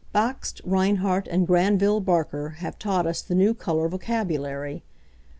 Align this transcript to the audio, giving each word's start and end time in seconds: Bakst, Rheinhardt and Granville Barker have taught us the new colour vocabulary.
Bakst, 0.15 0.61
Rheinhardt 0.65 1.27
and 1.27 1.45
Granville 1.45 1.99
Barker 1.99 2.55
have 2.57 2.79
taught 2.79 3.05
us 3.05 3.21
the 3.21 3.35
new 3.35 3.53
colour 3.53 3.87
vocabulary. 3.87 4.81